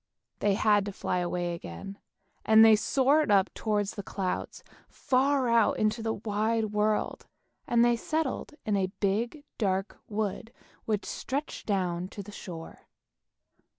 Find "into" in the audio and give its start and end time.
5.77-6.01